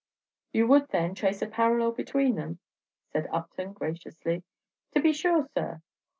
[0.51, 2.57] "You would, then, trace a parallel between them?"
[3.13, 4.41] said Upton, graciously.
[4.95, 5.83] "To be sure, sir!